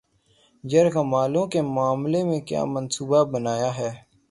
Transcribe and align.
یرغمالوں 0.63 1.45
کے 1.47 1.61
معاملے 1.67 2.23
میں 2.23 2.39
کیا 2.41 2.63
منصوبہ 2.65 3.23
بنایا 3.31 3.75
ہے 3.77 3.91